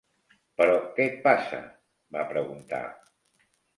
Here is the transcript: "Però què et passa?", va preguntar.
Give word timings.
"Però 0.61 0.77
què 0.95 1.05
et 1.11 1.21
passa?", 1.27 1.59
va 2.17 2.25
preguntar. 2.33 2.81